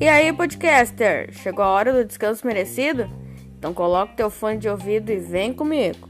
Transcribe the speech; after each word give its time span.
E 0.00 0.08
aí, 0.08 0.32
podcaster, 0.32 1.30
chegou 1.32 1.62
a 1.62 1.68
hora 1.68 1.92
do 1.92 2.04
descanso 2.04 2.46
merecido? 2.46 3.06
Então 3.58 3.74
coloca 3.74 4.14
teu 4.14 4.30
fone 4.30 4.56
de 4.56 4.68
ouvido 4.68 5.10
e 5.10 5.18
vem 5.18 5.52
comigo. 5.52 6.08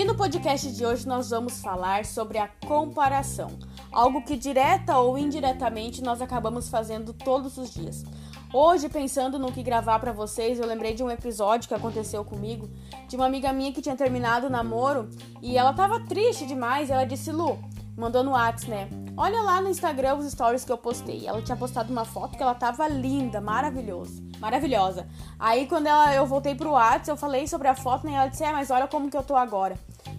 E 0.00 0.04
no 0.04 0.14
podcast 0.14 0.72
de 0.72 0.86
hoje 0.86 1.06
nós 1.06 1.28
vamos 1.28 1.60
falar 1.60 2.06
sobre 2.06 2.38
a 2.38 2.48
comparação, 2.66 3.50
algo 3.92 4.22
que 4.22 4.34
direta 4.34 4.96
ou 4.96 5.18
indiretamente 5.18 6.02
nós 6.02 6.22
acabamos 6.22 6.70
fazendo 6.70 7.12
todos 7.12 7.58
os 7.58 7.70
dias. 7.70 8.02
Hoje, 8.50 8.88
pensando 8.88 9.38
no 9.38 9.52
que 9.52 9.62
gravar 9.62 9.98
para 9.98 10.10
vocês, 10.10 10.58
eu 10.58 10.66
lembrei 10.66 10.94
de 10.94 11.04
um 11.04 11.10
episódio 11.10 11.68
que 11.68 11.74
aconteceu 11.74 12.24
comigo, 12.24 12.70
de 13.08 13.14
uma 13.14 13.26
amiga 13.26 13.52
minha 13.52 13.74
que 13.74 13.82
tinha 13.82 13.94
terminado 13.94 14.46
o 14.46 14.50
namoro 14.50 15.10
e 15.42 15.58
ela 15.58 15.74
tava 15.74 16.00
triste 16.00 16.46
demais. 16.46 16.88
Ela 16.88 17.04
disse: 17.04 17.30
Lu, 17.30 17.58
mandou 18.00 18.24
no 18.24 18.30
WhatsApp, 18.30 18.70
né? 18.70 18.88
Olha 19.16 19.42
lá 19.42 19.60
no 19.60 19.68
Instagram 19.68 20.14
os 20.14 20.32
stories 20.32 20.64
que 20.64 20.72
eu 20.72 20.78
postei. 20.78 21.26
Ela 21.26 21.42
tinha 21.42 21.56
postado 21.56 21.92
uma 21.92 22.06
foto 22.06 22.36
que 22.36 22.42
ela 22.42 22.54
tava 22.54 22.88
linda, 22.88 23.40
maravilhosa. 23.40 24.22
Maravilhosa. 24.38 25.06
Aí 25.38 25.66
quando 25.66 25.86
ela, 25.86 26.14
eu 26.14 26.26
voltei 26.26 26.54
pro 26.54 26.70
WhatsApp, 26.70 27.10
eu 27.10 27.16
falei 27.16 27.46
sobre 27.46 27.68
a 27.68 27.74
foto 27.74 28.06
né, 28.06 28.14
ela 28.14 28.26
disse: 28.28 28.42
É, 28.42 28.50
mas 28.50 28.70
olha 28.70 28.88
como 28.88 29.10
que 29.10 29.16
eu 29.16 29.22
tô 29.22 29.36
agora. 29.36 29.76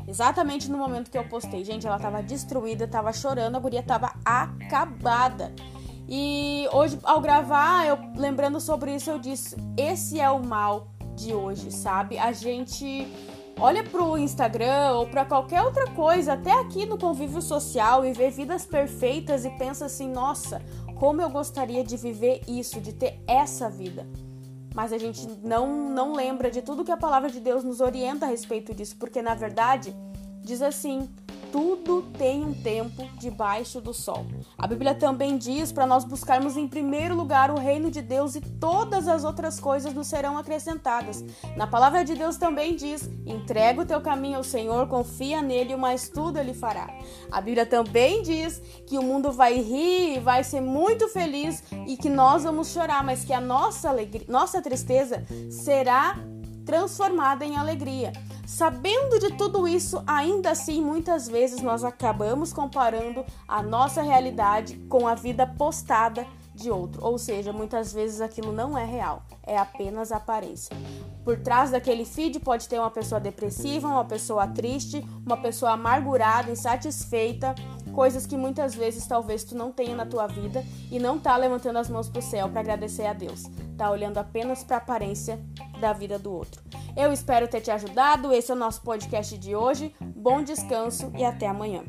Exatamente 0.08 0.70
no 0.70 0.78
momento 0.78 1.10
que 1.10 1.18
eu 1.18 1.28
postei. 1.28 1.64
Gente, 1.66 1.88
ela 1.88 1.98
tava 1.98 2.22
destruída, 2.22 2.88
tava 2.88 3.12
chorando, 3.12 3.56
a 3.56 3.60
guria 3.60 3.82
tava 3.82 4.14
acabada. 4.24 5.52
E 6.08 6.68
hoje, 6.72 7.00
ao 7.04 7.20
gravar, 7.20 7.88
eu 7.88 7.98
lembrando 8.16 8.60
sobre 8.60 8.94
isso, 8.94 9.10
eu 9.10 9.18
disse: 9.18 9.56
esse 9.76 10.20
é 10.20 10.30
o 10.30 10.46
mal 10.46 10.90
de 11.16 11.34
hoje, 11.34 11.72
sabe? 11.72 12.20
A 12.20 12.32
gente 12.32 13.08
olha 13.62 13.84
pro 13.84 14.18
Instagram 14.18 14.94
ou 14.94 15.08
para 15.08 15.24
qualquer 15.24 15.62
outra 15.62 15.88
coisa, 15.92 16.34
até 16.34 16.52
aqui 16.52 16.86
no 16.86 16.98
convívio 16.98 17.42
social 17.42 18.04
e 18.04 18.12
vê 18.12 18.30
vidas 18.32 18.66
perfeitas 18.66 19.46
e 19.46 19.50
pensa 19.52 19.86
assim: 19.86 20.10
nossa, 20.10 20.62
como 20.96 21.22
eu 21.22 21.30
gostaria 21.30 21.84
de 21.84 21.96
viver 21.96 22.42
isso, 22.48 22.82
de 22.82 22.92
ter 22.92 23.22
essa 23.28 23.70
vida. 23.70 24.08
Mas 24.74 24.92
a 24.92 24.98
gente 24.98 25.28
não, 25.44 25.90
não 25.90 26.14
lembra 26.14 26.50
de 26.50 26.62
tudo 26.62 26.84
que 26.84 26.92
a 26.92 26.98
palavra 26.98 27.30
de 27.30 27.40
Deus 27.40 27.64
nos 27.64 27.82
orienta 27.82 28.26
a 28.26 28.30
respeito 28.30 28.74
disso, 28.74 28.96
porque 28.98 29.22
na 29.22 29.36
verdade 29.36 29.96
diz 30.42 30.62
assim: 30.62 31.08
tudo 31.52 32.04
tem 32.18 32.44
um 32.44 32.54
tempo 32.54 33.08
debaixo 33.18 33.82
do 33.82 33.94
sol. 33.94 34.26
A 34.58 34.68
Bíblia 34.68 34.96
também 34.96 35.38
diz 35.38 35.72
para 35.72 35.86
nós 35.86 36.04
buscarmos 36.04 36.56
em 36.56 36.68
primeiro 36.68 37.16
lugar 37.16 37.52
o 37.52 37.60
reino 37.60 37.90
de 37.90 38.02
Deus 38.02 38.36
e 38.36 38.42
todas 38.42 39.08
as 39.08 39.24
outras 39.24 39.60
coisas 39.60 39.94
nos 39.94 40.08
serão 40.08 40.38
acrescentadas. 40.38 41.24
Na 41.56 41.68
palavra 41.68 42.04
de 42.04 42.16
Deus 42.16 42.38
também 42.38 42.76
diz: 42.76 43.10
entrega 43.26 43.82
o 43.82 43.86
teu 43.86 44.02
caminho 44.02 44.38
ao 44.38 44.44
Senhor, 44.44 44.88
confia 44.88 45.42
nele, 45.42 45.76
mas 45.76 46.10
tudo 46.10 46.38
ele 46.38 46.54
fará. 46.54 46.90
A 47.32 47.42
Bíblia 47.42 47.66
também 47.66 48.22
diz 48.22 48.62
que 48.86 48.98
o 48.98 49.04
mundo 49.04 49.32
vai 49.32 49.60
rir, 49.60 50.20
vai 50.20 50.44
ser 50.44 50.62
muito 50.62 51.08
feliz 51.08 51.64
e 51.88 51.98
que 51.98 52.10
nós 52.10 52.44
vamos 52.44 52.70
chorar, 52.70 53.04
mas 53.04 53.26
que 53.26 53.34
a 53.34 53.42
nossa 53.42 53.90
alegria, 53.90 54.26
nossa 54.28 54.62
tristeza 54.62 55.24
será 55.50 56.16
transformada 56.66 57.44
em 57.44 57.58
alegria. 57.58 58.14
Sabendo 58.52 59.18
de 59.18 59.32
tudo 59.38 59.66
isso, 59.66 60.04
ainda 60.06 60.52
assim, 60.52 60.82
muitas 60.82 61.26
vezes 61.26 61.62
nós 61.62 61.86
acabamos 61.86 62.52
comparando 62.52 63.24
a 63.48 63.64
nossa 63.64 64.02
realidade 64.02 64.76
com 64.90 65.08
a 65.08 65.16
vida 65.16 65.48
postada 65.48 66.28
de 66.54 66.70
outro. 66.70 67.02
Ou 67.02 67.18
seja, 67.18 67.54
muitas 67.54 67.94
vezes 67.94 68.20
aquilo 68.20 68.52
não 68.52 68.78
é 68.78 68.84
real, 68.84 69.24
é 69.42 69.58
apenas 69.58 70.12
aparência. 70.12 70.76
Por 71.24 71.40
trás 71.40 71.72
daquele 71.72 72.04
feed 72.04 72.42
pode 72.42 72.68
ter 72.68 72.78
uma 72.78 72.92
pessoa 72.92 73.22
depressiva, 73.22 73.88
uma 73.88 74.04
pessoa 74.04 74.46
triste, 74.46 75.02
uma 75.26 75.38
pessoa 75.38 75.72
amargurada, 75.72 76.52
insatisfeita, 76.52 77.56
coisas 77.94 78.26
que 78.26 78.36
muitas 78.36 78.76
vezes 78.76 79.08
talvez 79.08 79.46
tu 79.46 79.56
não 79.56 79.72
tenha 79.72 79.96
na 79.96 80.06
tua 80.06 80.28
vida 80.28 80.62
e 80.92 81.00
não 81.00 81.18
tá 81.18 81.38
levantando 81.38 81.80
as 81.80 81.90
mãos 81.90 82.10
pro 82.10 82.22
céu 82.22 82.50
para 82.50 82.60
agradecer 82.60 83.06
a 83.06 83.14
Deus. 83.14 83.44
Tá 83.78 83.90
olhando 83.90 84.18
apenas 84.18 84.62
para 84.62 84.76
a 84.76 84.80
aparência 84.80 85.40
da 85.80 85.94
vida 85.94 86.20
do 86.20 86.34
outro. 86.34 86.62
Eu 86.96 87.12
espero 87.12 87.48
ter 87.48 87.62
te 87.62 87.72
ajudado. 87.72 88.34
Esse 88.34 88.52
é 88.52 88.56
o 88.56 88.58
nosso 88.58 88.82
podcast 88.82 89.38
de 89.38 89.56
hoje. 89.56 89.94
Bom 90.00 90.44
descanso 90.44 91.12
e 91.18 91.24
até 91.24 91.48
amanhã. 91.48 91.84